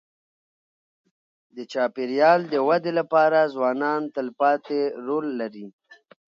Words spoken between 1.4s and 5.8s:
د چاپېریال د ودې لپاره ځوانان تلپاتې رول لري.